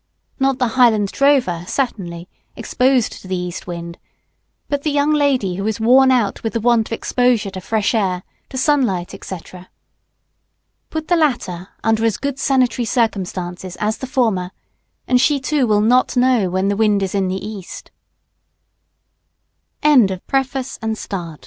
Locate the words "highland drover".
0.69-1.63